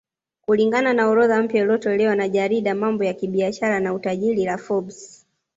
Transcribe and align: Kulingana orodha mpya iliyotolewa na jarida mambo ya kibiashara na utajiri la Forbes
Kulingana 0.41 1.07
orodha 1.09 1.41
mpya 1.43 1.61
iliyotolewa 1.63 2.15
na 2.15 2.29
jarida 2.29 2.75
mambo 2.75 3.03
ya 3.03 3.13
kibiashara 3.13 3.79
na 3.79 3.93
utajiri 3.93 4.45
la 4.45 4.57
Forbes 4.57 5.25